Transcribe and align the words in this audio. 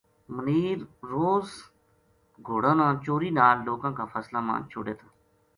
منیر 0.35 0.79
روز 1.11 1.49
گھوڑاں 2.47 2.75
نا 2.79 2.87
چوری 3.05 3.29
نال 3.37 3.57
لوکاں 3.67 3.91
کا 3.97 4.05
فصلاں 4.13 4.43
ما 4.47 4.55
چھوڈے 4.71 4.93
تھو 4.99 5.07